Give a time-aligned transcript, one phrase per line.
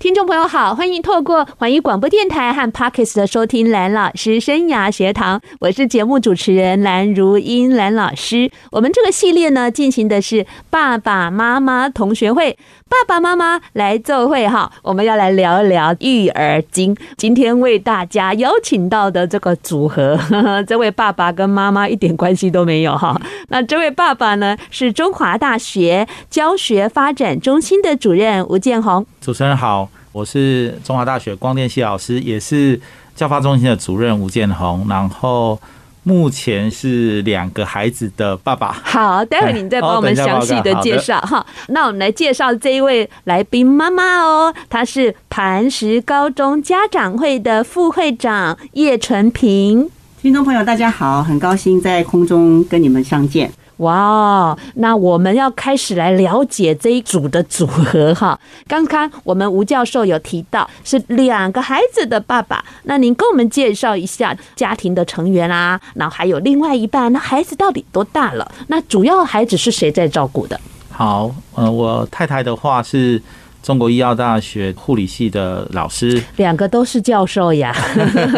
[0.00, 8.50] 听众朋友好，欢迎透过环宇广播电台和 Podcast 的收听蓝老师生涯学堂，我是节目主持人蓝如英蓝老师。
[8.72, 12.56] 我们这个系列呢，进行的是爸爸妈妈同学会，
[12.88, 16.96] 爸爸妈妈来奏会哈，我们要来聊一聊育儿经。
[17.18, 23.20] 今天为大家邀请到的这个组合，呵 呵这位爸爸跟妈妈一点关系都没有哈。
[23.48, 29.04] 那这位爸爸呢，是中华大学教学发展中心的主任吴建宏。
[29.20, 29.88] 主持人好。
[30.12, 32.80] 我是中华大学光电系老师，也是
[33.14, 35.56] 教发中心的主任吴建宏，然后
[36.02, 38.72] 目前是两个孩子的爸爸。
[38.72, 41.46] 好，待会你再帮我们详细的介绍哈。
[41.68, 49.88] 那我们来介绍这一位来宾妈妈哦，她是磐石高中家长会的副会长叶纯平。
[50.20, 53.52] 听众朋友大家好，很高兴在空中跟你们相见。
[53.80, 58.38] 哇，那我们要开始来了解这一组的组合哈。
[58.66, 68.50] 刚刚我们吴教授有提到是两个孩子的爸爸，那您跟我们介绍一下家庭的成员啊，然后还有另外一半，那孩子到底多大了？
[68.68, 70.60] 那主要孩子是谁在照顾的？
[70.90, 73.20] 好，呃，我太太的话是。
[73.62, 77.76] 中国医药大学护理系的老师，两个都是教授呀。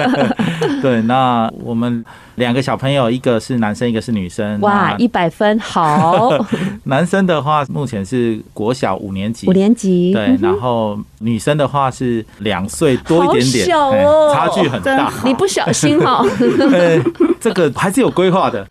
[0.82, 2.04] 对，那我们
[2.36, 4.60] 两个小朋友，一个是男生，一个是女生。
[4.60, 6.30] 哇，一百分，好。
[6.84, 9.46] 男生的话，目前是国小五年级。
[9.48, 10.12] 五年级。
[10.12, 15.12] 对，然后女生的话是两岁多一点点，小哦，差距很大。
[15.24, 16.24] 你不小心哈。
[17.38, 18.66] 这个还是有规划的，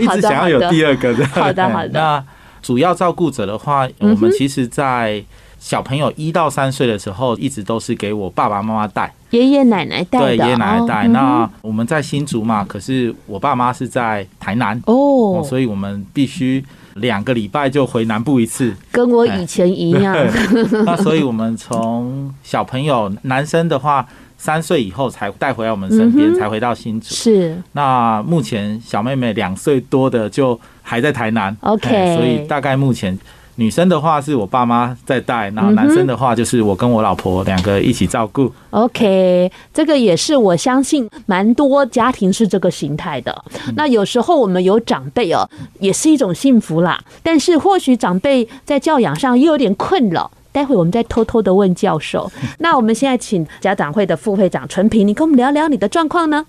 [0.00, 1.26] 一直想要有第二个的。
[1.28, 1.88] 好的，好的。
[1.88, 2.22] 那
[2.60, 5.22] 主要照顾者的话，我们其实，在
[5.58, 10.18] 小朋友一到三岁的时候，一直都是给我爸爸妈妈带，爷爷奶奶带。
[10.20, 11.08] 对，爷爷奶奶带。
[11.08, 16.64] 那我们在新竹嘛，可是我爸妈是在台南哦，所以我们必须
[16.94, 20.14] 两个礼拜就回南部一次，跟我以前一样。
[20.84, 24.06] 那所以我们从小朋友男生的话，
[24.38, 27.08] 三岁以后才带回来我们身边，才回到新竹。
[27.08, 27.60] 是。
[27.72, 31.56] 那目前小妹妹两岁多的就还在台南。
[31.62, 33.18] OK，所以大概目前。
[33.58, 38.52] 女生的话是我爸妈在带，然后男生的话就是我跟我老婆两个一起照顾。
[38.70, 43.44] OK，这个也是我相信蛮多家庭是这个形态的。
[43.74, 45.48] 那有时候我们有长辈哦，
[45.80, 47.02] 也是一种幸福啦。
[47.22, 52.30] 但是或许长辈在教养上又有点困扰，待会我们再偷偷的问教授。
[52.60, 56.44] 那我们现在请家长会的副会长陈平，你跟我们聊聊你的状况呢？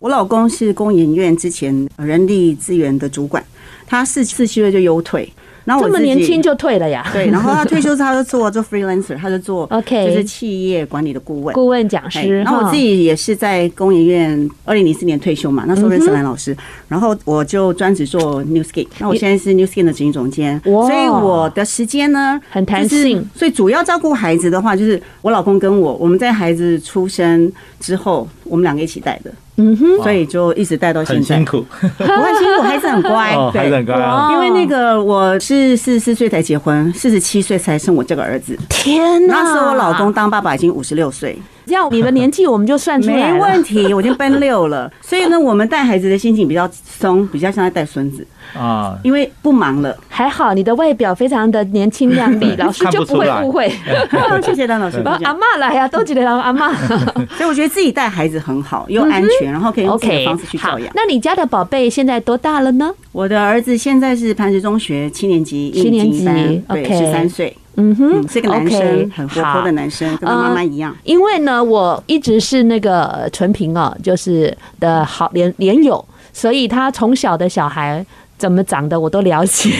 [0.00, 3.42] 我老公是工研院之前人力资源的主管，
[3.86, 5.32] 他四四七岁就优退。
[5.64, 7.06] 然后我这么年轻就退了呀？
[7.12, 12.38] 对，然后他退休他就做做 freelancer，他就做 OK，就是企业管理的顾问、顾问讲师。
[12.38, 16.56] 然后我自己也是在工研院，二零零四年退休嘛，那时候认识蓝老师，
[16.88, 23.28] 然后我就专职做 Newskin，那我现在是 Newskin 的执行总监，所以我的时间呢很弹性。
[23.34, 29.30] 所以主要照顾孩子的话，就是我老公跟我，我们在孩子出生之后，我们两个一起带的。
[29.56, 31.36] 嗯哼，所以就一直带到现在。
[31.36, 33.96] 很辛苦， 不会辛苦，孩子很乖，对，孩子很乖。
[34.32, 38.58] 因为那个我是四十四岁才结婚，四十七岁才生我这个儿子。
[38.68, 39.34] 天哪！
[39.34, 41.38] 那时候我老公当爸爸已经五十六岁。
[41.70, 43.34] 这样你的年纪我们就算出来了。
[43.34, 44.92] 没问题，我已经奔六了。
[45.00, 48.26] 所以呢，我们带孩子的心情比较松，比较像在带孙子
[48.58, 49.96] 啊，因为不忙了。
[50.08, 53.72] 还好你的外表非常的年轻靓丽， 老师就不会误会。
[54.42, 55.00] 谢谢张老师。
[55.22, 56.74] 阿妈来呀，都记得阿妈。
[57.38, 60.92] 所以我觉得自己带孩子很好，又安全，然后可以用自己的方式去教养。
[60.96, 62.92] 那你家的宝贝现在多大了呢？
[63.12, 66.24] 我的儿子现在是磐石中学七年级，七年级，
[66.68, 67.56] 对，十三岁。
[67.80, 70.94] 嗯哼，是个男生，很活泼的男生，跟妈妈一样。
[71.04, 78.04] 因为呢，我一直是那个纯平哦，就是的好连连友，所以他从小的小孩。
[78.40, 79.70] 怎么长的我都了解，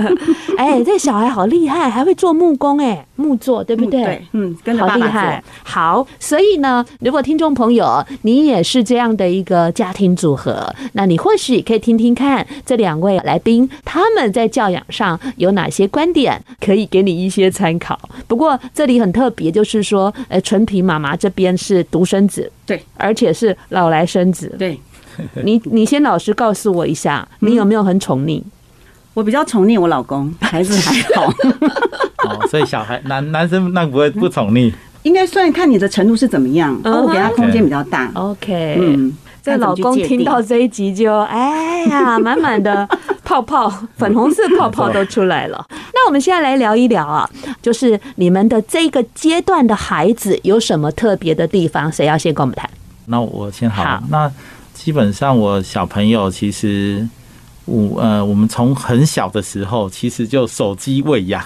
[0.56, 4.02] 哎，这小孩好厉害，还会做木工，哎，木作对不对？
[4.02, 5.02] 对，嗯，跟着爸爸做。
[5.02, 5.44] 好厉害。
[5.62, 18.00] 好，所以呢，如果听众朋友你也是这样的一个家庭组合，那你或许可以听听看这两位来宾他们在教养上有哪些观点，可以给你一些参考。
[18.26, 24.80] 不过这里很特别，就是说，呃，纯平妈妈这边是独生子，对，而且是老来生子，对。
[25.44, 28.42] 你你先老实告诉我一下，你有没有很宠溺？
[29.14, 31.32] 我比较宠溺我老公，孩子还好。
[32.28, 34.72] 哦，所以小孩男男生那不会不宠溺？
[35.04, 36.78] 应该算看你的程度是怎么样。
[36.84, 38.10] 哦，我给他空间比较大。
[38.14, 42.86] OK，嗯，这老公听到这一集就哎呀，满满的
[43.24, 45.64] 泡泡，粉红色泡泡都出来了。
[45.94, 47.28] 那我们现在来聊一聊啊，
[47.62, 51.90] 就是你们的这个阶段的孩子有什么特别的地方？
[51.90, 52.68] 谁要先跟我们谈？
[53.06, 53.84] 那我先好。
[53.84, 54.30] 好那
[54.86, 57.04] 基本上我小朋友其实
[57.64, 61.42] 我呃，我们从很小的时候其实就手机喂养。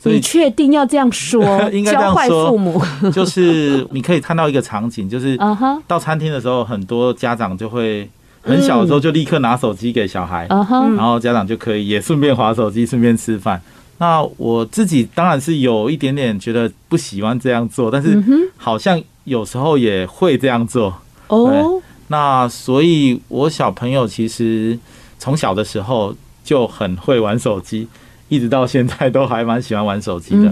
[0.00, 1.44] 所以你确定要这样说？
[1.70, 2.82] 应该这样说，父母
[3.14, 5.38] 就是你可以看到一个场景，就是
[5.86, 8.10] 到餐厅的时候，很多家长就会
[8.42, 13.62] 很小的时候就立刻拿手机给小孩，然后家长就可以也顺便划手机，顺便吃饭。
[13.98, 18.20] 那我自己当然是有一点点觉得不喜欢这样做，但是
[18.56, 20.92] 好像有时候也会这样做。
[21.28, 21.80] 哦，
[22.10, 24.78] 那所以我小朋友其实
[25.18, 26.14] 从小的时候
[26.44, 27.88] 就很会玩手机。
[28.28, 30.48] 一直到现在都还蛮喜欢玩手机的，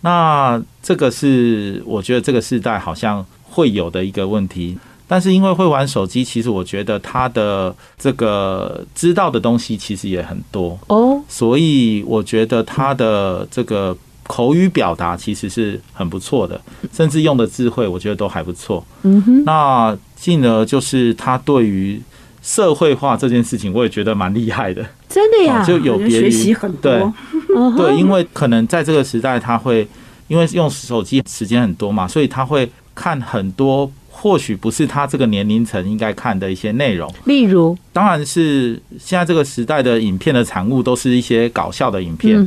[0.00, 4.78] 那这个是我觉得这个时代好像会有的一个问题。
[5.06, 16.60] 但是因为会玩手机，其实我觉得他的这个知道的东西其实也很多哦，所以我觉得他的这个口语表达其实是很不错的，
[16.92, 18.84] 甚至用的智慧我觉得都还不错。
[19.02, 22.00] 嗯哼，那进而就是他对于。
[22.44, 24.84] 社会化这件事情，我也觉得蛮厉害的。
[25.08, 27.14] 真的呀，就有别于很多。
[27.46, 29.86] 对，对，因为可能在这个时代，他会
[30.26, 37.08] 因为用手机时间很多嘛，所以他会看很多或许不是他这个年龄层应该看的一些内容。
[37.26, 42.44] 例如，当然是现在这个时代的影片的产物都是一些搞笑的影片。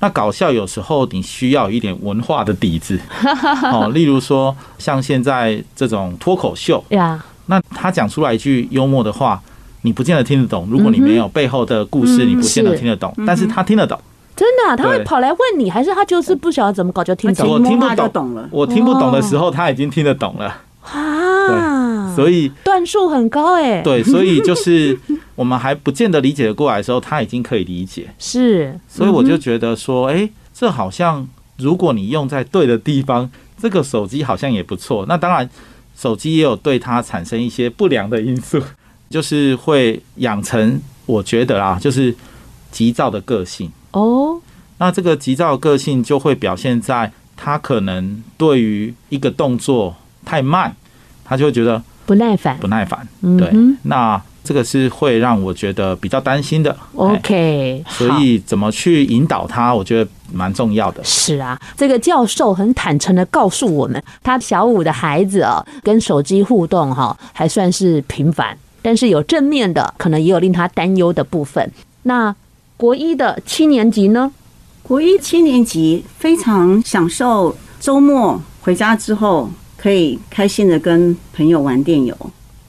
[0.00, 2.98] 那搞笑有时候你需要一点文化的底子。
[3.72, 7.22] 哦，例如说像现在这种脱口秀呀。
[7.46, 9.40] 那他讲出来一句幽默的话，
[9.82, 10.68] 你不见得听得懂。
[10.70, 13.12] 如果你没有背后的故事，你不见得听得懂。
[13.26, 13.98] 但是他听得懂，
[14.36, 17.48] 真的，他会跑来问你，还是他就是不晓得怎么搞就听懂？
[17.48, 22.14] 我听不懂了，我听不懂的时候，他已经听得懂了啊。
[22.14, 23.82] 所以段数很高哎。
[23.82, 24.98] 对，所以就是
[25.34, 28.08] 我们还不见得理解得过来的时候，他已经可以理解。
[28.18, 31.26] 是，所以我就觉得说，哎，这好像
[31.58, 33.30] 如果你用在对的地方，
[33.60, 35.04] 这个手机好像也不错。
[35.08, 35.48] 那当然。
[35.96, 38.58] 手机也有对它产生一些不良的因素，
[39.10, 42.16] 就是会养成我觉得啦，就是
[42.70, 44.40] 急躁的个性哦。
[44.78, 49.94] 那这个急躁的个性就会表现在他可能对于一个动作
[50.24, 50.74] 太慢，
[51.24, 53.06] 他就会觉得不耐烦，不耐烦。
[53.38, 53.52] 对，
[53.82, 54.20] 那。
[54.42, 56.74] 这个是会让我觉得比较担心的。
[56.96, 61.04] OK，所以怎么去引导他，我觉得蛮重要的。
[61.04, 71.70] 是啊，这个教授很坦诚的告诉我们，他小五的孩子啊，跟手机互动哈，还算是频繁，但是有正面的，可能也有令他担忧的部分。
[72.04, 72.34] 那
[72.78, 74.32] 国一的七年级呢？
[74.82, 82.14] 国一七年级非常享受周末回家之后，可以开心的跟朋友玩电游。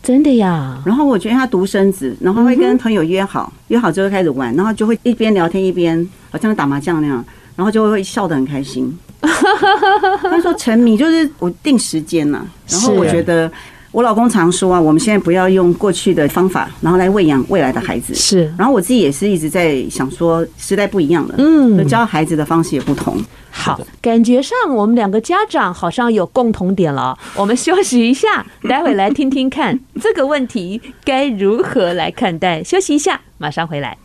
[0.02, 7.24] 真的呀，然后我觉得他独生子，然后会跟朋友约好，约好之后开始玩，然后就会一边聊天一边好像打麻将那样，
[7.56, 8.98] 然后就会笑得很开心。
[9.22, 13.52] 他说沉迷就是我定时间呐，然后我觉得
[13.92, 18.16] 我老公常说啊，我们现在不要用过去的方法，然后来喂养未来的孩子。
[18.16, 23.16] 是，然后我自己也是一直在想说，时代不一样了，嗯，教孩子的方式也不同。
[23.52, 27.18] 好，感觉上我们两个家长好像有共同点了。
[27.36, 32.64] 我们休息一下，待会来听听看这个问题该如何来看待。
[32.64, 33.98] 休息一下，马上回来。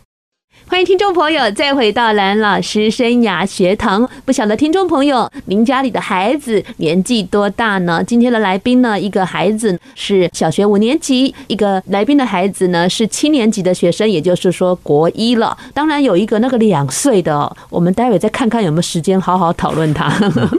[0.69, 4.07] 欢迎听众朋友再回到蓝老师生涯学堂。
[4.25, 8.03] 不晓得听众朋友，您家里的孩子年纪多大呢？
[8.05, 15.57] 今天的来宾呢，一个孩子是小学五年级，一个来宾的孩子呢是七年级的学生，也就是说国一了。
[15.73, 20.09] 当然有一个那个两岁的，我们待会再看看有没有时间好好讨论他。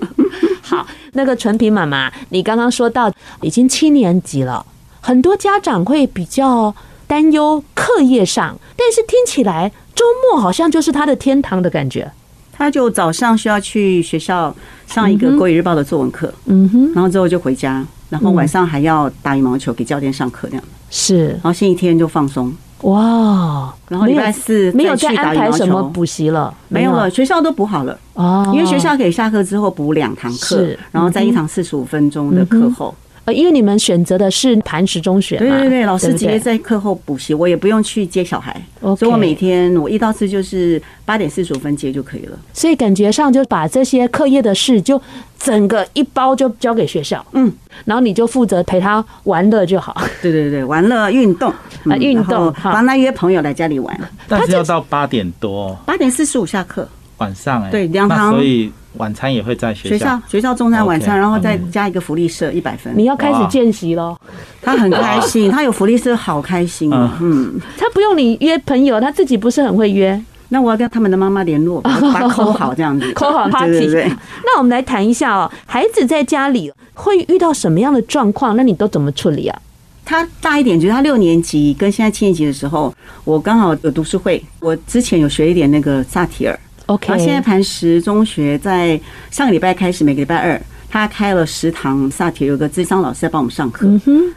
[0.62, 4.64] 好，那个纯平妈妈，你刚刚说到已经七年级了，
[5.02, 6.75] 很多家长会比较
[7.06, 9.71] 担忧课业上，但是听起来。
[9.99, 12.09] 周末好像就是他的天堂的感觉，
[12.52, 14.55] 他就早上需要去学校
[14.87, 27.99] 上一个《国语日报》的作文课，嗯哼，然后之后就回家，然后晚上还要打羽毛球给教练上课这样，是，然后星期天就放松，哇，然后礼拜四没有再安排什么补习了，没有了，学校都补好了。
[28.14, 32.95] 哦，因为学校可以下课之后补两堂课，然后在一堂四十五分钟的课后。
[33.32, 42.38] 因为你们选择的是磐石中学嘛，对对对，老师直接在课后补习，我也不用去接小孩，所以我每天我一到四就是八点四十五分接就可以了。
[42.52, 45.00] 所以感觉上就把这些课业的事就
[45.38, 47.52] 整个一包就交给学校，嗯，
[47.85, 49.97] 然后你就负责陪他玩乐就好。
[50.20, 51.50] 对对对，玩乐运动
[51.88, 54.00] 啊，运动，帮他约朋友来家里玩。
[54.28, 56.88] 但是要到八点多，八点四十五下课。
[57.18, 62.92] 晚上哎，对，两堂，所以晚餐也会在学校，学校学校中餐晚餐，然后再加一个福利社一百分。
[62.96, 64.16] 你要开始见习喽？
[64.62, 66.90] 他很开心， 他有福利社，好开心。
[67.20, 70.20] 嗯，他不用你约朋友，他自己不是很会约。
[70.50, 73.72] 那我要跟他们的妈妈联络， 把他抠好这样子，抠好 party。
[73.72, 74.12] 对对对。
[74.44, 78.56] 那我们来谈一下哦，孩子在家里会遇到什么样的状况？
[78.56, 79.60] 那你都怎么处理啊？
[80.06, 82.94] 他大一点，就是他六年级跟现在七年级的时候，
[83.25, 86.58] 我刚好有读书会，我之前有学一点那个萨提尔。
[86.88, 87.09] OK。
[87.09, 90.61] 然后现在磐石中学在上个礼拜开始，每个礼拜二。
[90.90, 93.87] 他开了食堂萨提，有个智商老师在帮我们上课，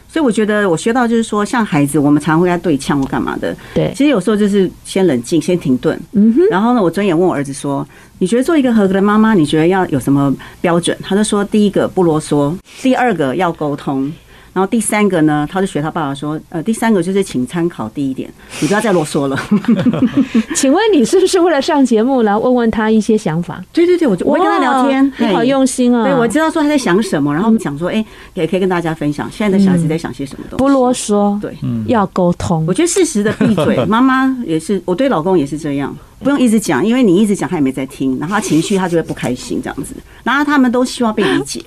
[0.09, 3.55] 所以我觉得我学到就是说，像孩子，我们常会跟他对呛或干嘛的。
[3.73, 5.97] 对，其实有时候就是先冷静，先停顿。
[6.11, 6.41] 嗯哼。
[6.51, 7.87] 然后呢，我转眼问我儿子说
[8.19, 14.11] ：“你觉得做一个合格的妈妈，你觉得要有什么标准？”他就说：“第一个不啰嗦，第二个要沟通。”
[14.53, 18.29] 然后第三个呢，他就学他爸爸说，呃，第三个就是请参考第一点，
[18.59, 19.39] 你不要再啰嗦了。
[20.55, 23.63] 请问你是不是为了上节目来问问他一些想法？
[23.71, 26.03] 对对对，我就我会跟他聊天，你好用心啊。
[26.03, 28.03] 对，我知道说他在想什么，然后我们讲说，哎，
[28.33, 30.63] 也可以跟大家分享现在的小孩子在想些什么东西。
[30.63, 31.55] 不啰嗦，对，
[31.85, 32.65] 要沟通。
[32.67, 41.63] 我觉得适时的闭嘴， 妈妈也是，我对老公也是这样，不用一直讲，因为你一直讲他也没在听，然后他情绪他就会不开心这样子，然后他们都希望被理解。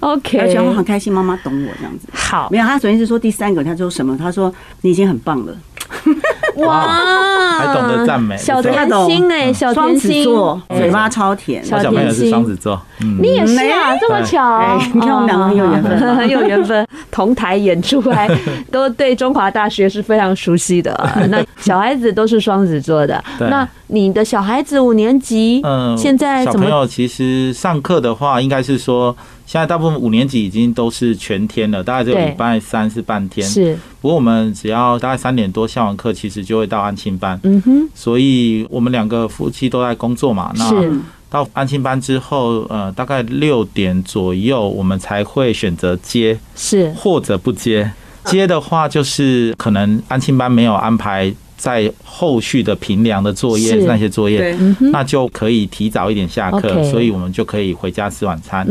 [0.00, 2.08] OK，而且我很开心，妈妈懂我这样子。
[2.12, 4.16] 好，没有，他首先是说第三个，他说什么？
[4.16, 4.52] 他说
[4.82, 5.54] 你已经很棒了。
[6.56, 10.24] 哇，还懂得赞美，小甜心哎，小甜心，
[10.70, 11.64] 嘴巴超甜。
[11.64, 12.80] 小朋友是双子座，
[13.20, 14.80] 你也是啊，这么巧。
[14.94, 18.28] 你看我们两个很有缘分， 很有缘分，同台演出还
[18.72, 20.92] 都对中华大学是非常熟悉的。
[21.28, 29.14] 那小孩子都是双子座的，那你的小孩子五年级，嗯，现在小朋友其实上课的话，应该是说。
[29.46, 33.48] 现在大部分五年级已经都是全天了，大概只有礼拜三是半天。
[33.48, 37.38] 是，不过我们只要大概三点多下完课，其实就会到安亲班。
[37.44, 37.88] 嗯哼。
[37.94, 40.52] 所以我们两个夫妻都在工作嘛。
[40.56, 41.00] 那
[41.30, 47.90] 到安亲班之后，呃，大概六点左右，我们才会选择接，是或者不接。
[48.24, 51.32] 接的话，就是可能安庆班没有安排。
[51.56, 54.56] 在后续的评量的作业那些作业，
[54.92, 58.66] 那就可以提早一点下课，所以我们就可以回家吃晚餐。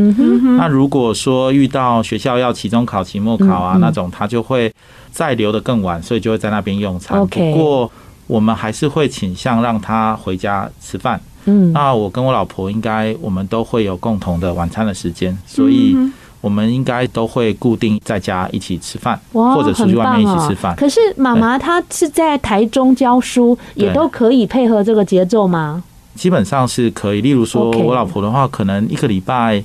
[0.57, 4.71] 那如果说遇到学校要期中考、期末考啊那种，他就会
[5.11, 7.19] 再留的更晚，所以就会在那边用餐。
[7.27, 7.91] 不过
[8.27, 11.19] 我们还是会倾向让他回家吃饭。
[11.73, 15.95] 那我跟我老婆应该我们都会有共同的晚餐的时间，所以。
[16.45, 20.75] 我们应该都会固定在家一起吃饭，或者出去外面一起吃饭。
[20.75, 25.83] 可是妈妈她是在台中教书，也都可以配合这个节奏吗？
[26.13, 27.21] 基本上是可以。
[27.21, 29.63] 例如说，我老婆的话，可能一个礼拜，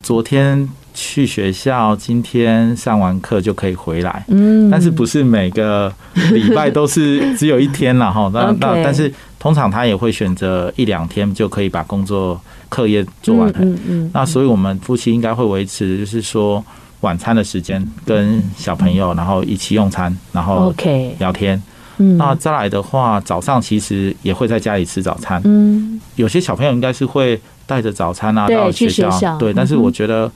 [0.00, 4.24] 昨天去学校，今天上完课就可以回来。
[4.28, 5.92] 嗯，但是不是每个
[6.32, 8.30] 礼拜都是只有一天了哈？
[8.32, 12.40] 那那 但是通常她也会选择一两天就可以把工作。
[12.68, 16.64] 课业做完，嗯嗯，那所以我们夫妻应该会维持，就是说
[17.00, 20.74] 晚餐的时间跟小朋友，然后一起用餐，然后
[21.18, 21.60] 聊天。
[21.98, 25.40] 嗯，那再来的话，早上其实也会在家里吃早餐。
[25.44, 29.52] 嗯，有些小朋友应该是会带着早餐啊到学校，对。
[29.52, 30.30] 但是我觉得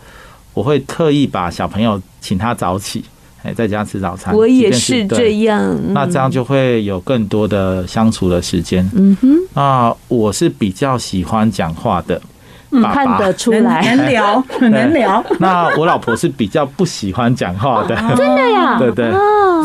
[0.54, 3.04] 我会特意把小朋友请他早起。
[3.42, 5.76] 哎，在家吃早餐，我也是这样。
[5.92, 8.88] 那这样就会有更多的相处的时间。
[8.94, 12.20] 嗯哼，那我是比较喜欢讲话的，
[12.92, 15.24] 看得出来，能聊， 能聊。
[15.40, 18.78] 那我老婆是比较不喜欢讲话的，真的呀？
[18.80, 19.12] 对对。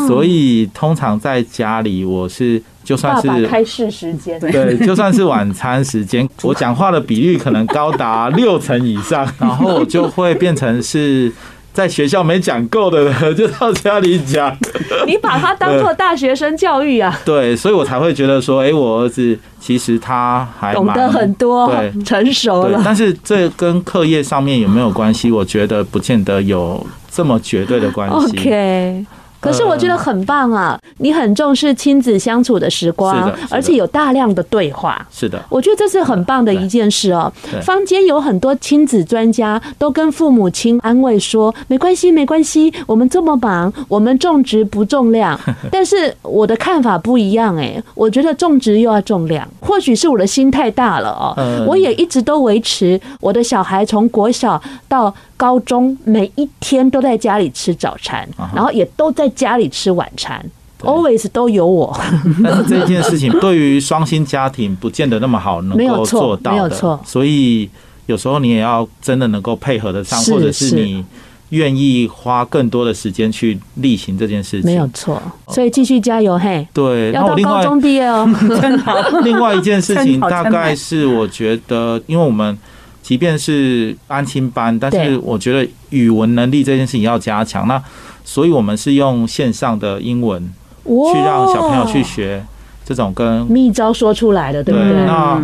[0.07, 11.31] 所以通常在家里，我是就算是开市时间，对，就算是晚餐时间，我讲话的比率可能高达六成以上，然后就会变成是。
[11.77, 14.57] 在学校没讲够的人， 就到家里讲。
[15.05, 17.15] 你把他当做大学生教育啊？
[17.23, 22.81] 对，所以我才会觉得说，哎，我儿子其实他还懂得很多，对，成熟了。
[22.83, 25.29] 但是这跟课业上面有没有关系？
[25.29, 28.39] 我觉得不见得有这么绝对的关系。
[28.39, 29.05] OK。
[29.39, 30.79] 可是我觉得很棒啊！
[30.97, 35.05] 你很重视亲子相处的时光，而且有大量的对话。
[35.11, 37.31] 是的，我觉得这是很棒的一件事哦。
[37.61, 45.39] 坊间有很多亲子专家都跟父母亲安慰说：“没关系，没关系，我们这么忙，我们种植不重量。
[45.71, 49.47] ”但是我的看法不一样哎，我觉得种植又要重量。
[49.61, 51.35] 或许是我的心太大了哦。
[51.67, 60.43] 我也一直都维持我的小孩从国小到高中每一天都在家里吃早餐，然后也都在家里吃晚餐
[60.81, 61.97] ，always 都有我。
[62.43, 67.69] 但是这件事情对于双薪家庭不见得那么好能够做到的，所以
[68.05, 71.03] 有时候你也要真的能够配合得上，或者是你
[71.49, 74.69] 愿意花更多的时间去例行这件事情。
[74.69, 76.67] 没有错，所以继续加油嘿。
[76.73, 78.29] 对，要到高中毕业哦。
[78.61, 78.93] 真好。
[79.23, 82.57] 另外一件事情， 大概是我觉得，因为我们
[83.01, 87.65] 即便是安亲班，但是我觉得语文能力这件事情要加强。
[87.65, 87.81] 那
[88.27, 90.43] 所以我们是用线上的英文
[90.83, 92.45] 去让小朋友去学
[92.85, 95.05] 这种跟秘招说出来的，对不对？
[95.05, 95.41] 那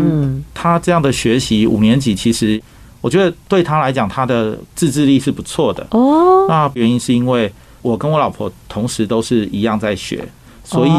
[0.54, 2.62] 他这样的学习，五年级其实。
[3.04, 6.46] 我觉得对他来讲，他的自制力是不错的哦。
[6.48, 10.25] 那原因是因为我跟我老婆同时都是一样在学，
[10.63, 10.92] 所以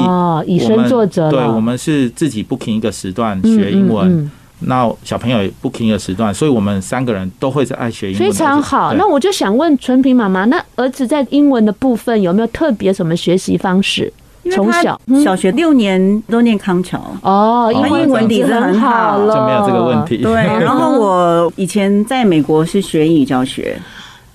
[0.46, 1.30] 以身作则。
[1.30, 8.28] 对，我们是自己 booking 一个时段学英文，那小朋友也 booking 一个时段，所以我们三个人都会在爱学英文。
[8.28, 8.94] 非常好。
[8.94, 14.12] 那我就想问纯平妈妈，那儿子在英文的部分有没有特别什么学习方式？
[14.52, 20.18] 从小小学六年都念康桥哦，因为英文底子很好了，就没有这个问题。
[20.18, 23.74] 对， 然后我以前在美国是学英语教学，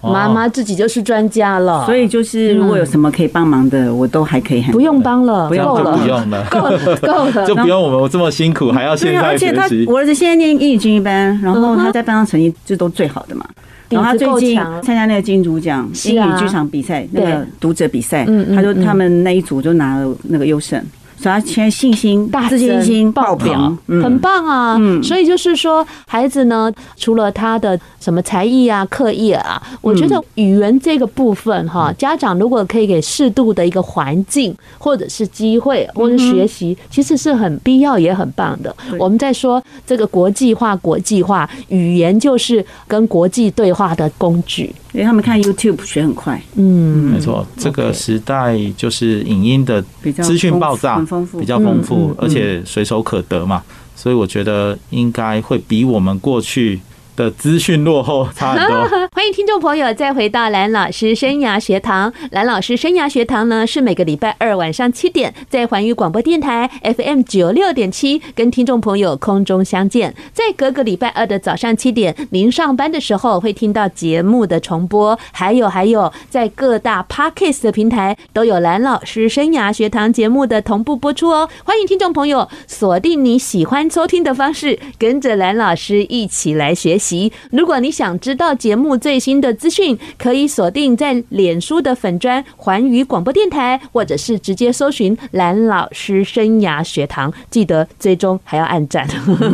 [0.02, 4.72] 妈妈自己就是专家了，所以就是如果有什么可以帮忙的，我都还可以很。
[4.72, 9.48] 不用帮了，不用了，不用了，够了，够了， 就不用我们我这么辛苦，还要现在学习。
[9.48, 13.46] 而且他，我儿子现在念英语精英班，然后他在班上成绩就都最好的嘛。
[13.90, 18.24] 然后他最近参加那个金主奖英语剧场比赛，那个读者比赛，
[18.56, 20.80] 他就他们那一组就拿了那个优胜。
[21.22, 24.80] 所以他现在信心、大自信心爆表，很棒啊！
[25.04, 38.74] 所以就是说，孩子呢，除了他的什么才艺啊、课业啊，我觉得语言这个部分哈，家长如果可以给适度的一个环境，或者是机会，或者学习，其实是很必要也很棒的。
[38.98, 44.74] 我们在说这个国际化、国际化语言，就是跟国际对话的工具。
[44.92, 49.80] 因为他们看 YouTube 学很快，嗯，没错，这个时代就是影音的
[50.20, 51.00] 资讯爆炸，
[51.40, 53.64] 比较丰富，而且随手可得嘛，
[53.96, 56.80] 所以我觉得应该会比我们过去
[57.20, 58.88] 的资讯落后差很多。
[59.12, 62.14] 欢迎听众朋友再回到蓝老师生涯学堂。
[62.32, 70.16] 蓝老师生涯学堂呢，是每个礼拜二晚上七点在环宇广播电台 FM 九六点七跟听众朋友空中相见。
[70.32, 75.20] 在隔个礼拜二的早上七点，您上班的时候会听到节目的重播。
[75.34, 81.50] 还有还有，在各大 Podcast 的平台都有蓝老师生涯学堂节目的同步播出哦。
[81.66, 87.32] 欢迎听众朋友锁定你喜欢收听的方式，跟着蓝老师一起来学习习。
[87.52, 99.08] 如果你想知道节目最新的资讯，可以锁定在脸书的粉专环宇广播电台，或者是直接搜寻蓝老师生涯学堂，记得最终还要按赞，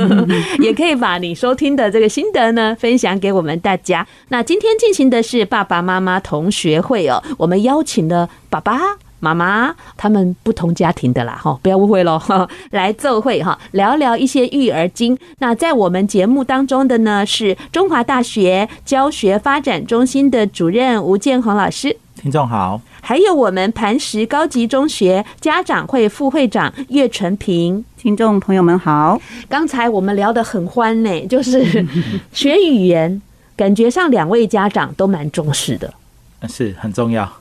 [0.60, 4.06] 也可以把你收听的这个心得呢分享给我们大家。
[4.30, 9.05] 那今天进行的是爸爸妈妈同学会哦，我们邀请了爸爸。
[9.26, 12.22] 妈妈，他们不同家庭的啦，哈，不要误会喽。
[12.70, 15.18] 来奏会哈，聊聊一些育儿经。
[15.40, 21.98] 那在我们节目当中的呢，是中华大学教学发展中心的主任吴建宏老师。
[22.16, 22.80] 听众好。
[23.02, 27.84] 还有我们磐石高级中学家长会副会长岳纯平。
[27.98, 29.20] 听众朋友们好。
[29.50, 31.86] 刚才我们聊得很欢呢， 就是
[32.32, 33.22] 学语言，
[33.56, 35.94] 感觉上两位家长都蛮重视的。
[36.48, 37.32] 是很重要。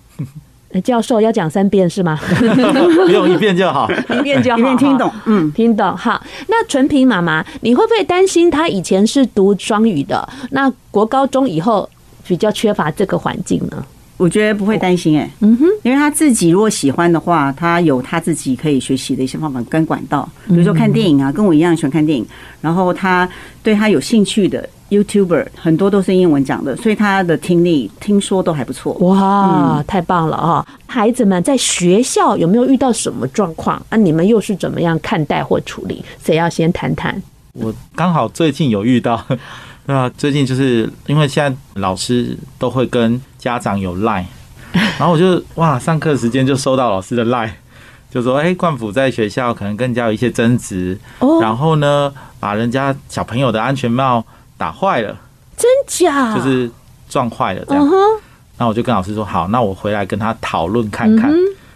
[0.80, 2.18] 教授要讲三遍是吗？
[3.06, 5.10] 不用一遍就好，一遍就好，一遍听懂。
[5.26, 5.96] 嗯，听懂。
[5.96, 11.88] 好，那纯平妈妈，你会不会担心他以前是读双语的，那国高中以后
[12.26, 13.84] 比较缺乏这个环境呢？
[14.16, 22.24] 我觉得不会担心哎，嗯哼，因为他自己如果喜欢的话，他有他自己可以学习的一些方法跟管道，比如说看电影啊，跟我一样喜欢看电影，
[22.60, 23.28] 然后他
[23.62, 24.68] 对他有兴趣的。
[24.90, 28.92] YouTuber 很多都是英文讲的，所以他的听力听说都还不错。
[28.94, 30.64] 哇，太棒了啊！
[30.86, 33.80] 孩子们在学校有没有遇到什么状况？
[33.88, 36.04] 啊，你们又是怎么样看待或处理？
[36.22, 37.20] 谁要先谈谈？
[37.54, 39.20] 我刚好最近有遇到，
[39.86, 44.26] 那最近就是因为现在老师都会跟家长有 Line，
[44.98, 47.50] 然后我就哇，上课时间就收到老师的 Line，
[48.10, 50.98] 就说哎，冠府在学校可能跟人家有一些争执，
[51.40, 54.24] 然后呢，把人家小朋友的安全帽。
[54.56, 55.16] 打坏了，
[55.56, 56.34] 真假？
[56.34, 56.70] 就是
[57.08, 57.88] 撞坏了这样。
[58.56, 61.32] 那我就跟老师说好，那我回来跟他讨论看看。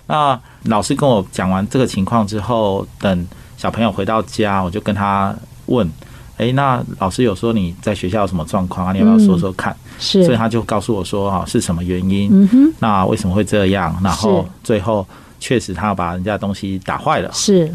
[0.06, 5.34] 那老师跟我讲完这个情况之后，等小朋友回到家，我就跟他
[5.66, 5.90] 问：
[6.36, 8.92] 哎，那老师有说你在学校有什么状况啊？
[8.92, 9.76] 你要不要说说看？
[9.98, 12.72] 是，所以他就告诉我说：哈，是什么原因？
[12.78, 13.94] 那为什么会这样？
[14.02, 15.04] 然后最后
[15.40, 17.30] 确实他把人家东西打坏了。
[17.32, 17.70] 是，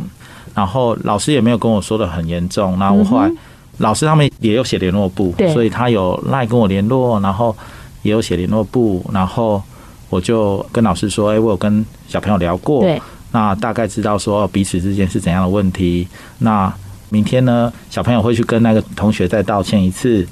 [0.55, 2.79] 然后老师也没有跟我说的很严重。
[2.79, 3.29] 那我后来。
[3.77, 7.55] 老师他们也有写联络簿，所以他有赖跟我联络，然后
[8.01, 9.61] 也有写联络簿，然后
[10.09, 12.85] 我就跟老师说：“哎，我有跟小朋友聊过，
[13.31, 16.07] 那大概知道说彼此之间是怎样的问题。
[16.39, 16.71] 那
[17.09, 20.27] 明天呢，小朋友会去跟那个同学再道歉一次，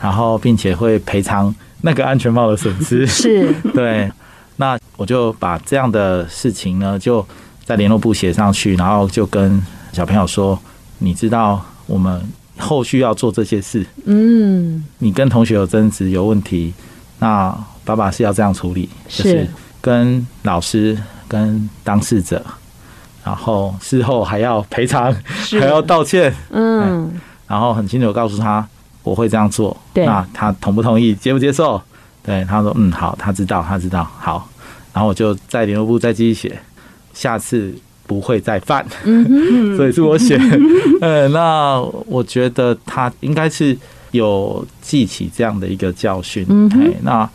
[0.00, 3.04] 然后并且会赔偿那个安全帽的损失。
[3.08, 4.10] 是， 对。
[4.56, 7.26] 那我就把这样的事情呢，就
[7.64, 9.60] 在联络簿写上去，然后就跟
[9.92, 10.58] 小朋友说
[10.98, 12.22] ：“你知道我们
[12.58, 16.72] 后续要做这些事，嗯，你跟同学有争执有问题，
[17.18, 19.48] 那爸爸是要这样处理，就是
[19.80, 22.44] 跟老师、跟当事者，
[23.24, 25.14] 然后事后还要赔偿，
[25.60, 28.66] 还要道歉，嗯，然后很清楚告诉他
[29.02, 31.80] 我会这样做，对，那他同不同意，接不接受？
[32.22, 34.48] 对，他说嗯好，他知道，他知道，好。”
[34.94, 36.60] 然后我就在联络部再继续写，
[37.14, 37.74] 下次
[38.12, 38.84] 不会再犯。
[39.76, 40.38] 所以是我写。
[41.00, 43.76] 呃，那我觉得他应该是
[44.10, 46.46] 有记起这样的一个教训。
[46.74, 47.28] 哎，那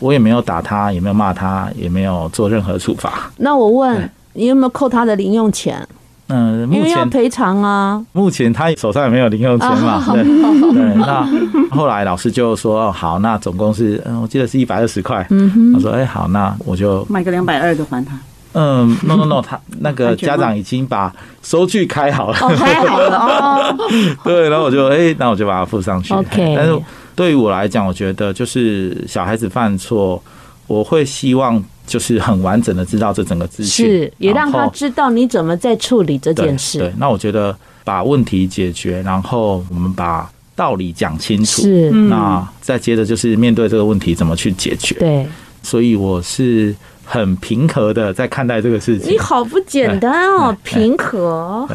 [0.00, 3.30] 我也没有打他，也没有骂他，也没有做任何处罚。
[3.36, 5.86] 那我问你有没有扣他的零用钱？
[6.28, 8.02] 嗯，目前要赔偿啊。
[8.12, 10.02] 目前他手上也没有零用钱嘛。
[10.12, 10.24] 对
[10.72, 10.94] 对。
[10.96, 11.26] 那
[11.70, 15.72] 后来老师就说：“哦，好，那总共是嗯，我记得是一百二十块。”嗯哼。
[15.74, 18.18] 我说：“哎，好，那我就买个两百二的还他。”
[18.54, 23.76] 嗯，no no no，他那个家长已经把收据开好了，开好了哦。
[24.24, 26.14] 对，然后我就哎，那我就把它附上去。
[26.14, 26.54] OK。
[26.56, 26.80] 但是
[27.14, 30.22] 对于我来讲，我觉得就是小孩子犯错，
[30.66, 31.62] 我会希望。
[31.86, 36.78] 就是很完整的知道这整个资讯，是也让他知道你怎么在处理这件事。
[36.78, 44.94] 对，那我觉得把问题解决，然后我们把道理讲清楚，是那再接着就是面对这个问题怎么去解决。
[44.94, 45.26] 对，
[45.62, 49.12] 所以我是很平和的在看待这个事情。
[49.12, 51.68] 你好不简单哦，平和。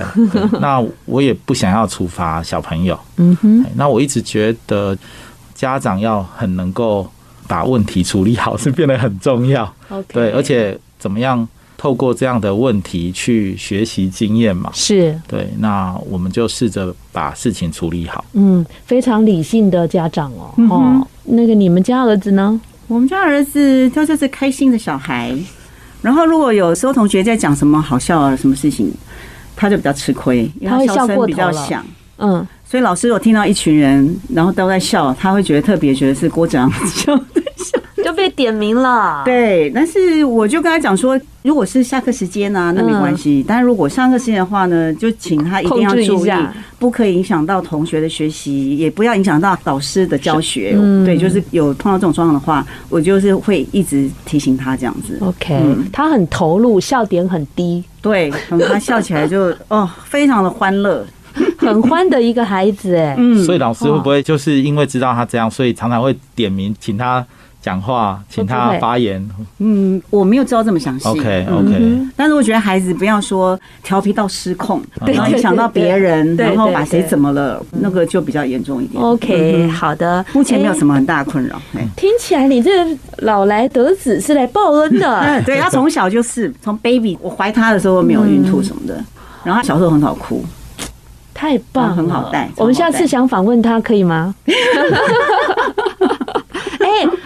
[0.60, 3.00] 那我也不想要处罚小朋友。
[3.18, 4.98] 嗯哼，那我一直觉得
[5.54, 7.08] 家长要很能够。
[7.50, 10.04] 把问题处理好是变得很重要，Okay.
[10.14, 14.70] 对，而且怎么样透过这样的问题去学习经验嘛？
[14.72, 18.24] 是对，那我们就试着把事情处理好。
[18.34, 20.54] 嗯，非常理性的家长哦。
[20.58, 22.62] 嗯、哦，那个你们家儿子呢？
[22.90, 25.32] 我们家儿子他就是开心的小孩，
[26.02, 28.92] 然后如果有时候同学在讲什么好笑啊什么事情，
[29.56, 31.86] 他就比较吃亏，因为他笑声比较响。
[32.18, 32.46] 嗯。
[32.66, 39.24] 所以老师有听到一群人，然后都在笑，他会觉得特别觉得是郭长笑在笑， 就被点名了。
[39.26, 43.42] 对，但是我就跟他讲说，如果是下课时间呢、啊，那没关系。
[43.42, 46.32] 嗯、但是如果上课时间的话呢，就请他一定要注意，
[46.78, 50.74] 不可以影响到同学的学习，也不要影响到老师的教学。
[50.78, 55.18] 嗯、对，就是有碰到这种状况的话，我就是会一直提醒他这样子。
[55.22, 57.84] OK，、嗯、他很投入，笑点很低。
[58.02, 61.06] 对，等他笑起来就 哦，非常的欢乐。
[61.58, 67.26] 很欢的一个孩子哎，嗯，所以老师会不会就是因为知道他这样，所以常常会点名请他
[67.62, 69.28] 讲话，请他发言？
[69.58, 71.08] 嗯，我没有知道这么详细。
[71.10, 79.04] OK OK，但是我觉得孩子不要说调皮到失控，然后影响到别人，然后把谁怎么了，那个就比较严重一点。
[79.04, 81.62] OK，好的，目前没有什么很大的困扰。
[81.98, 82.72] 听起来你这
[83.18, 85.42] 老来得子是来报恩的。
[85.44, 88.94] 对，他 从小就是从 baby，我怀他的时候没有孕吐什么的，
[89.44, 90.44] 然后他小时候很好哭。
[91.34, 92.50] 太棒了，很好带。
[92.58, 94.36] 我们下次想访问他，可以吗？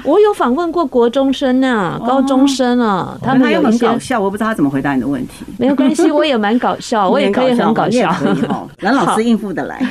[0.03, 5.45] 哎，我有访问过国中生啊，高中生啊，他们有很搞笑，我不知道他怎么回答你的问题。
[5.57, 8.13] 没有关系， 我也蛮搞笑，我也可以很搞笑，
[8.81, 9.81] 男 老师应付得来。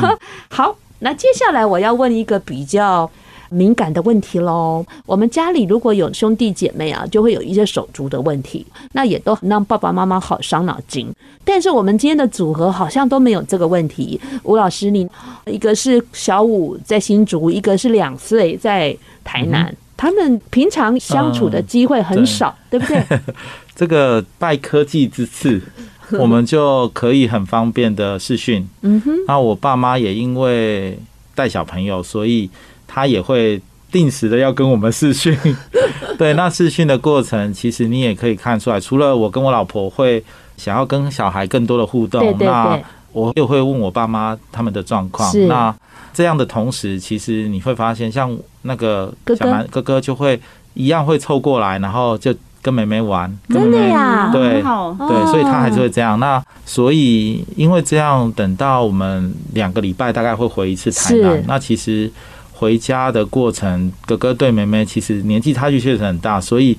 [0.50, 3.10] 好，那接下来我要问一个比较。
[3.50, 4.84] 敏感的问题喽。
[5.06, 11.12] 我们家里如果有兄弟姐妹啊，就会有一些手足的问题，那也都让爸爸妈妈好伤脑筋。
[11.44, 14.20] 但是我们今天的组合好像都没有这个问题。
[14.42, 15.08] 吴老师，你
[15.46, 23.20] 一个是小五在新竹，一个是两岁在台南，嗯、他们平常相处的机会很少，嗯、对，对不对？
[23.74, 25.60] 这个拜科技之赐，
[26.18, 28.68] 我们就可以很方便的视讯。
[28.82, 30.98] 嗯哼，那我爸妈也因为
[31.34, 32.50] 带小朋友，所以。
[32.88, 33.60] 他也会
[33.92, 35.38] 定时的要跟我们视讯，
[36.18, 40.22] 对，那视讯的过程，其实你也可以看出来，除了我跟我老婆会
[40.56, 42.76] 想要跟小孩更多的互动，那
[43.12, 45.32] 我又会问我爸妈他们的状况。
[45.46, 45.74] 那
[46.12, 50.38] 这样的同时，其实你会发现，像那个小男哥哥就会
[50.74, 53.32] 一样会凑过来，然后就跟妹妹玩。
[53.48, 54.30] 真的呀？
[54.32, 56.18] 对对，所以他还是会这样。
[56.18, 61.42] 那所以因为这样，等到我们两个礼拜大概会回一次台南。
[61.46, 62.10] 那其实。
[62.58, 66.76] 回家的过程，哥哥对妹妹其实年纪差距确实很大，所以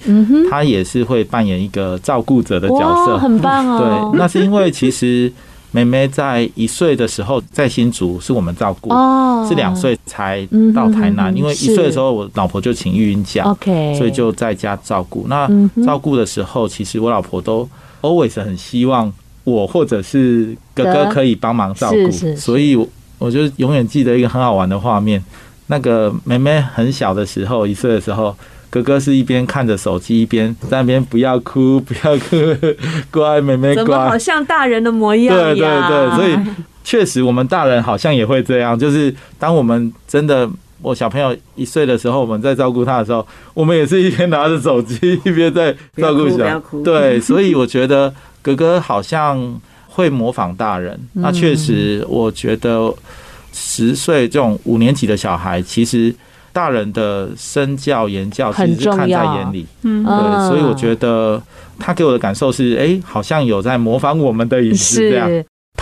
[0.49, 4.11] 他也是会扮演一个照顾者的角色，很棒哦。
[4.11, 5.31] 对，那是因为其实
[5.71, 8.89] 妹妹在一岁的时候在新竹是我们照顾，
[9.47, 11.33] 是两岁才到台南。
[11.33, 15.27] 因为一岁的时候我老婆就请育婴假，OK，所以就在家照顾。
[15.29, 15.49] 那
[15.85, 17.65] 照顾的时候，其实我老婆都
[18.01, 19.09] always 很希望
[19.45, 22.75] 我或者是哥哥可以帮忙照顾，所以
[23.17, 25.23] 我就永远记得一个很好玩的画面。
[25.71, 28.35] 那个妹妹很小的时候，一岁的时候，
[28.71, 32.35] 哥哥是一边看着手机，一边在那边不要哭， 不要哭，
[33.11, 35.35] 乖，妹妹乖，怎么好像大人的模样？
[35.35, 36.35] 对对对，所以
[36.83, 40.49] 确实我们大人好像也会这样，就是当我们真的
[40.81, 46.61] 我小朋友一岁的时候，我们在照顾他的时候，我们也是一边拿着手机，一边在照顾小 孩。
[46.83, 50.99] 对，所以我觉得哥哥好像会模仿大人。
[51.13, 52.91] 那确实，我觉得。
[53.61, 56.15] 十岁这种五年级的小孩，其实
[56.53, 61.41] 大人的身教言教其实是看在眼里，嗯，对，所以我觉得
[61.77, 65.29] 他给我的感受是，哎，好像有在模仿我们的饮食这样。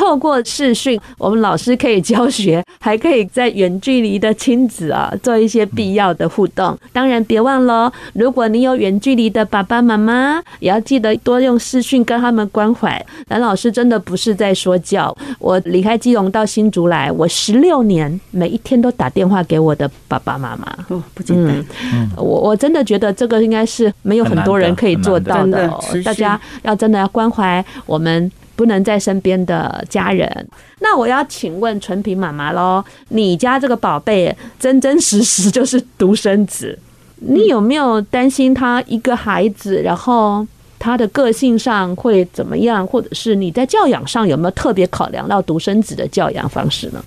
[0.07, 6.77] 透过视讯，我们老师可以教学，还可以在远距离的亲子啊做一些必要的互动。
[6.93, 13.05] 当然，别忘了，如果你有远距离的爸爸妈妈，也要记得多用视讯跟他们关怀。
[13.27, 20.73] 蓝老师真的不是在说教，我离开基隆到新竹来，我十六年每一天都打电话给我的爸爸妈妈。
[20.87, 21.53] 哦，不简单。
[21.93, 25.69] 嗯，我我真的觉得这个应该是没有很多人可以做到的。
[26.05, 28.31] 大家要真的要关怀我们。
[28.57, 30.47] 不能在身边的家人，
[30.79, 36.77] 那我要请问纯平妈妈喽，你家这个宝贝真真实实就是独生子，
[37.17, 40.45] 你有没有担心他一个孩子，然后
[40.79, 47.05] 他的个性上会怎么样，或者是你在教养上有没有特别考量到独生子的教养方式呢？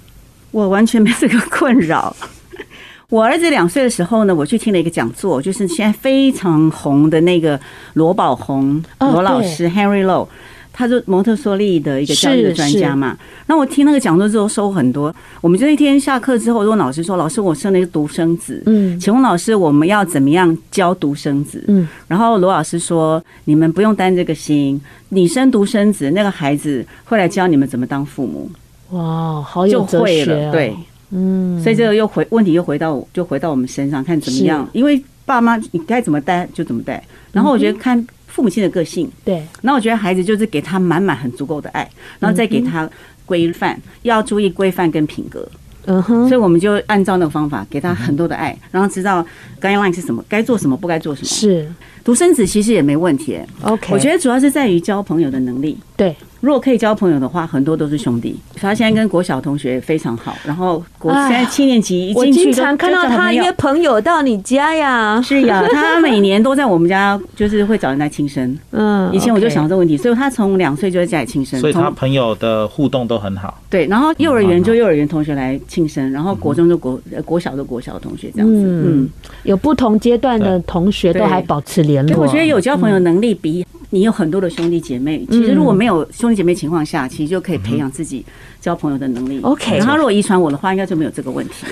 [0.53, 2.15] 我完全没这个困扰。
[3.11, 7.59] 我儿子两岁的时候呢，我去听了一个讲座，就是现在非常红的那个
[7.95, 10.29] 罗宝红罗老师 Henry Low。
[10.73, 15.15] 他是蒙特梭利的一个教育的专家嘛，那我听那个讲座之后收很多。
[15.41, 24.81] 我们就那天下课之后，问老师说：“老师，我生了一个独生子，嗯，请问老师，我们要怎么样教独生子？”嗯，然后罗老师说：“你们不用担这个心，
[25.11, 28.51] 你生独生子，那个孩子会来教你们怎么当父母。”
[28.91, 30.77] 哇，好有哲学，就会了，对，
[31.11, 37.03] 嗯，所以这个又回问题又回到就回到我们身上，看怎么样，因为爸妈你该怎么带就怎么带。
[37.33, 38.07] 然后我觉得看。
[38.40, 41.87] 父母亲的个性，对，那我觉得孩子就是给他满满很足够的爱，
[42.18, 42.88] 然后再给他
[43.26, 45.46] 规范，要注意规范跟品格，
[45.85, 49.22] 嗯哼，所以我们就按照那个方法给他很多的爱，然后知道
[49.61, 51.26] guideline 是什么，该做什么，不该做什么。
[51.26, 51.70] 是，
[52.05, 56.15] 独生子其实也没问题，OK，我觉得主要是在于交朋友的能力，对。
[56.41, 58.35] 如果可以交朋友的话，很多都是兄弟。
[58.55, 65.21] 他现在跟国小同学非常好，然后国现在七年级一进去，我经常看到他约朋友到你家呀。
[65.21, 68.59] 是呀，他每年都在我们家，就是会找人来庆生。
[68.73, 71.61] 嗯，以前我就想到这个问题，所以他从两岁就在家里庆生。
[71.61, 73.61] 所以他朋友的互动都很好。
[73.69, 78.63] 对，然后幼儿园就幼儿园同学来庆生，然后国中就国国小的国小的同学这样子。
[78.65, 79.07] 嗯，
[79.43, 82.19] 有不同阶段的同学都还保持联络。
[82.19, 83.67] 我觉得有交朋友能力比。
[83.93, 88.25] 你有很多的兄弟姐妹，其实如果没有兄弟姐妹情况下，其实就可以培养自己
[88.61, 89.41] 交朋友的能力。
[89.43, 91.67] OK，然后如果遗传我的话，应该就没有这个问题。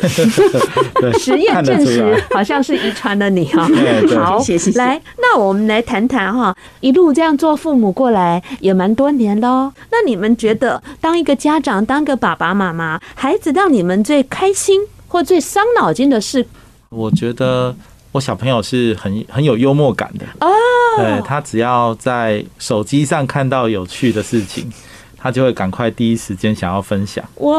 [1.16, 3.68] 实验证实，好像是遗传了你 哈。
[4.16, 4.76] 好，谢谢。
[4.76, 9.72] 来，那我们来谈谈哈，一路这样做父母过来也蛮多年喽。
[9.92, 16.44] 那你们觉得，当一个家长，当个爸爸妈妈，孩子让你们最开心或最伤脑筋的事？
[16.88, 17.76] 我觉得。
[18.12, 20.48] 我小朋友是很很有幽默感的哦，
[20.96, 24.66] 对，他只要在手机上看到有趣的事情，
[25.16, 27.54] 他就会赶快第一时间想要分享哇，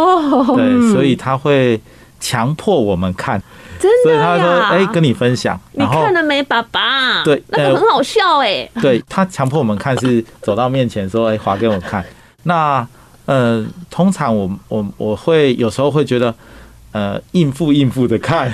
[0.55, 1.79] 对，所以他会
[2.19, 3.41] 强迫我们看，
[3.79, 7.23] 真的，所以他说：“哎，跟你分享，你看了没，爸爸？
[7.23, 8.67] 对，那个很好笑哎。
[8.81, 12.03] ”对，他强迫我们看是走到面前说：“哎，划给我看。
[12.43, 12.85] ”那
[13.25, 16.33] 呃，通常我我我会有时候会觉得
[16.91, 18.51] 呃应付应付的看。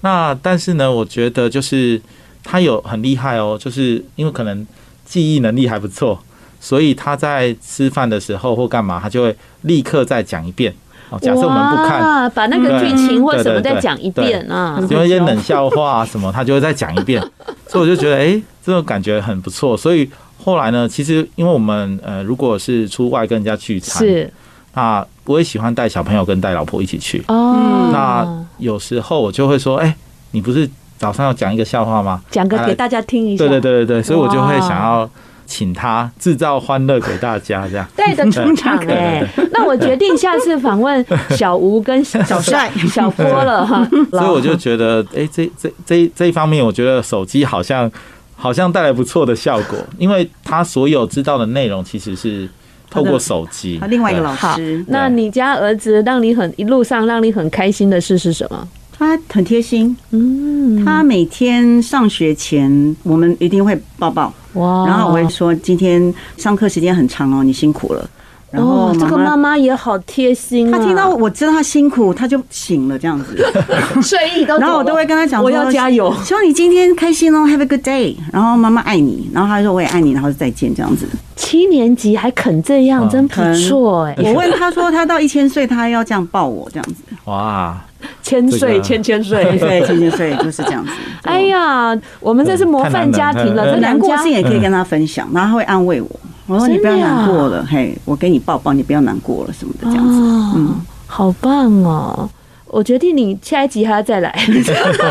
[0.00, 2.00] 那但是呢，我觉得就是
[2.44, 4.66] 他有很厉害哦，就是因为可能
[5.04, 6.18] 记忆能力还不错，
[6.60, 10.74] 所以他在吃饭的时候或干嘛，他就会立刻再讲一遍。
[11.10, 17.18] 哦，假设我们不看，把那个剧情或什么再讲一遍啊，有一些冷笑话啊什么，他就会再讲一遍。
[17.66, 19.74] 所以我就觉得，哎，这种感觉很不错。
[19.74, 20.08] 所以
[20.44, 24.30] 后来呢，其实因为我们呃，如果是出外跟人家聚餐，是
[24.74, 27.88] 啊，我也喜欢带小朋友跟带老婆一起去哦。
[27.90, 29.94] 那有时候我就会说，哎、欸，
[30.32, 32.20] 你不是早上要讲一个笑话吗？
[32.30, 33.44] 讲个给大家听一下。
[33.44, 35.08] 对对对对对，所以我就会想要
[35.46, 39.26] 请他制造欢乐给大家，这样带着出场哎。
[39.52, 43.88] 那我决定下次访问小吴跟小帅、 小波了哈。
[44.10, 47.90] 所以我就觉得，哎、欸，这这这这一方面，我觉得手机好像
[48.36, 52.48] 好像带来不错的效果，因为他所有知道的内容其实是。
[52.90, 54.84] 透过手机，另外一个老师。
[54.88, 58.68] 那你家儿子让你很一路上让你很开心的事是什么？
[58.98, 68.10] 他很贴心，嗯，他每天上学前，我们一定会抱抱，哇，然后我会说今天上课时间很长哦，你辛苦了。
[68.50, 73.36] 然后这个妈妈也好贴心，她听到我知道她辛苦，她就醒了这样子，
[74.02, 74.56] 睡意都。
[74.58, 78.16] 然后我都会跟她讲，我要加油， 希望你今天开心哦，Have a good day。
[78.32, 81.06] 然后妈妈爱你，然后她说我也爱你，然后再见这样子。
[81.36, 84.16] 七年级还肯这样，真不错哎。
[84.24, 87.02] 我问她说，她到一千岁，她要这样抱我这样子。
[87.26, 87.76] 哇，
[88.22, 90.90] 千岁千千岁， 对，千千岁就是这样子。
[91.24, 96.08] 哎呀，我们这是模范家庭了，这难过事也可以跟她分享，然后她会安慰我。
[96.48, 100.18] 我说你不要难过了，嘿，我给你抱抱，你不要难过了什么的这样子，
[100.56, 102.28] 嗯，好棒哦！
[102.66, 104.34] 我决定你下一集还要再来，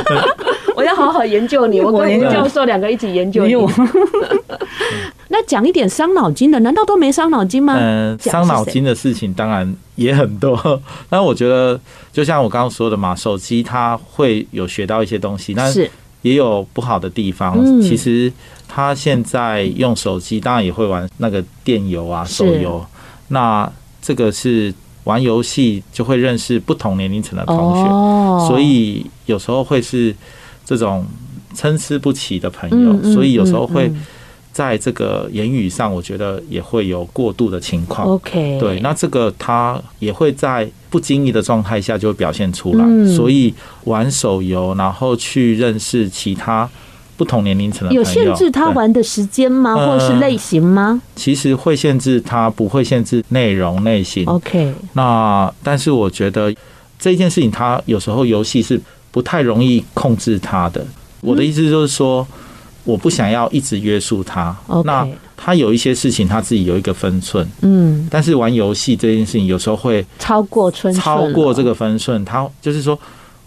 [0.76, 3.54] 我要好好研究你， 我跟吴教授两个一起研究你。
[5.30, 7.76] 那讲一点伤脑筋的，难道都没伤脑筋吗？
[7.80, 11.80] 嗯，伤脑筋的事情当然也很多，但我觉得
[12.12, 15.88] 就像我刚刚说的嘛，手机它会有学到一些东西，但是。
[16.24, 18.30] 也有不好的地方，其实。
[18.68, 22.86] 他现在用手机，当然也会玩那个电游啊、手游。
[23.30, 23.70] 那
[24.02, 24.74] 这个是
[25.06, 30.16] 玩游戏就会认识不同年龄层的同学，所以有时候会是
[30.66, 31.06] 这种
[31.54, 33.14] 参差不齐的朋友。
[33.14, 33.92] 所以有时候会
[34.52, 38.08] 在这个言语上，我觉得也会有过度的情况。
[38.08, 42.86] OK，对，那这个他也会在不经意的状态下就会表现出来。
[43.16, 43.54] 所以
[43.86, 46.70] 玩手游，然后去认识其他。
[47.18, 49.76] 不同年龄层的有限制他玩的时间吗？
[49.76, 51.02] 或者是类型吗？
[51.16, 54.24] 其实会限制他，不会限制内容类型。
[54.28, 56.54] OK，那但是我觉得
[57.00, 60.86] 这件事情，他有时候游戏是不太容易控制他的。
[61.22, 62.26] 我的意思就是说，
[62.84, 64.56] 我不想要一直约束他。
[64.86, 67.48] 那他有一些事情，他自己有一个分寸。
[67.62, 72.24] 嗯，但是玩游戏这件事情，有时候会超过超过这个分寸。
[72.24, 72.98] 他就是说。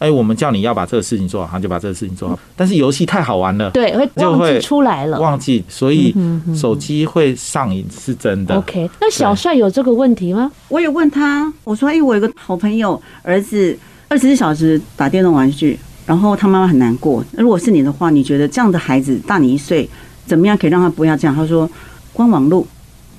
[0.00, 2.38] 哎、欸，我们叫你要把这个事情做好，他就把这个事情做好。
[2.56, 6.14] 但是游戏太好玩了，对，会忘记出来了，忘记，所以
[6.56, 8.56] 手机会上瘾是真的。
[8.56, 10.50] OK，那小帅有这个问题吗？
[10.68, 17.22] 我有问他，我说：“哎、欸，我有个好朋友，儿子二十四小时打电动玩具，然后他妈妈很难过。
[17.36, 19.86] 如果是你的话，你觉得这样的孩子大你一岁，
[20.24, 21.70] 怎么样可以让他不要这样？”他说
[22.14, 22.66] ：“关网路。”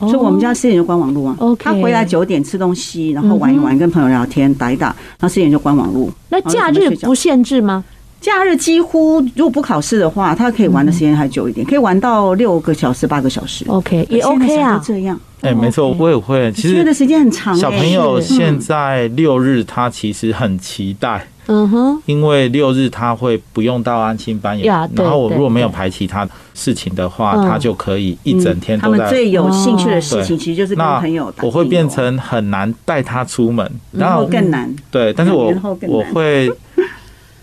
[0.02, 1.36] 所以我们家四点就关网络啊。
[1.40, 6.10] OK，他回来九点吃东西，然后玩一玩，跟朋友聊天，打一打，然后四点就关网络。
[6.30, 7.84] 那假日不限制吗？
[8.20, 13.66] 假日几乎如果不考试的话，他可以玩的时间还久一点，可以玩到六个小时、八个小时。
[13.68, 14.80] OK，也 OK 啊。
[14.86, 16.52] 这样，哎，没错，我也会。
[16.52, 17.56] 其实的时间很长。
[17.56, 21.26] 小朋友现在六日他其实很期待。
[21.48, 26.24] 嗯哼，因为六日他会不用到安心班，然后我如果没有排其他
[26.62, 28.98] 事情的话，他就可以一整天都在。
[28.98, 31.44] 他们最有兴趣的事情其实就是跟朋友打。
[31.44, 34.74] 我会变成很难带他出门，然后更难。
[34.92, 35.52] 对，但是我
[35.88, 36.52] 我会。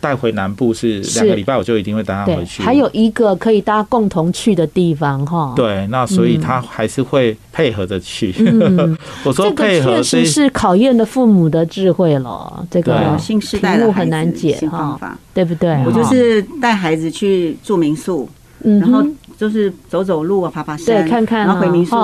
[0.00, 2.62] 带回南部是两个礼拜，我就一定会带他回去。
[2.62, 5.52] 还有一个可以大家共同去的地方哈。
[5.57, 8.33] 对，那所以他还是会配合着去。
[8.38, 12.64] 嗯、 我说配合确实是考验了父母的智慧了。
[12.70, 15.76] 这个新时代的很难解哈，对不对？
[15.85, 18.28] 我就是带孩子去住民宿，
[18.61, 19.07] 然后
[19.38, 21.96] 就是走走路啊，爬爬山，对，看看，然后回民宿。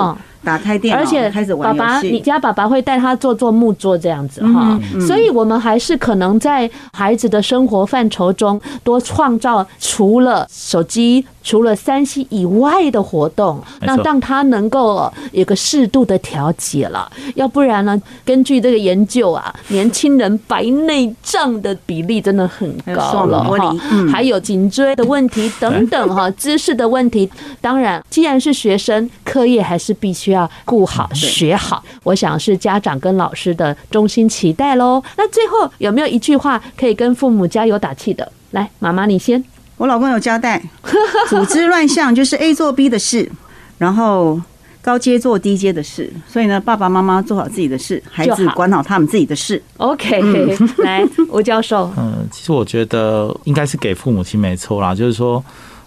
[0.43, 17.11] 打开电脑，而且爸爸，你家爸爸会带他做做木桌这样子哈，所以我们还是可能在孩子的生活范畴中多创造除了手机、除了三 C 以外的活动，那让他能够有个适度的调节了。
[17.33, 23.75] 要不然呢，根据这个研究啊，年轻人白内障的比例真的很高了哈，
[24.13, 27.24] 还有颈椎的问题等等哈，姿势的问题。
[27.61, 35.03] 当然，既然是学生，课业还是必须要顾好学好，我想是家长跟老师的衷心期待喽。
[35.17, 38.31] 那最后有没有一句话可以跟父母加油打气的？
[38.51, 39.43] 来，妈妈你先。
[39.77, 40.61] 我老公有交代，
[41.27, 43.29] 组织乱象就是 A 做 B 的事，
[43.77, 44.39] 然后
[44.81, 46.09] 高阶做低阶的事。
[46.25, 49.61] 所以呢，爸爸妈妈做好自己的事，孩子管好他们自己的事。
[49.75, 51.91] OK，来，吴教授。
[51.97, 55.43] 嗯，其实我觉得应该是给父母亲没错啦，就是说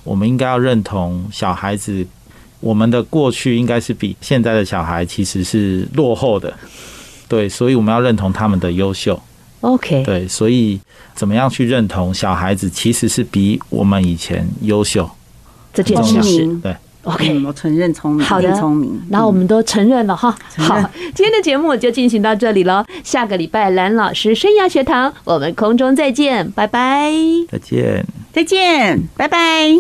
[0.09, 2.07] 我们应该要认同小孩子。
[2.61, 6.53] 我们的过去应该是比现在的小孩其实是落后的，
[7.29, 9.17] 对，所以我们要认同他们的优秀。
[9.61, 10.81] OK，对，所以
[11.15, 15.09] 怎么样去认同小孩子其实是比我们以前优秀
[15.73, 16.61] 这件事情？
[16.61, 20.37] 对，OK，我承认聪明，好的，聪明，然后我们都承认了哈。
[20.57, 20.81] 好，
[21.15, 27.13] 今天的节目就进行到这里了，下个礼拜蓝老师生涯学堂，我们空中再见，拜拜，
[27.49, 29.77] 再见，再见，拜拜。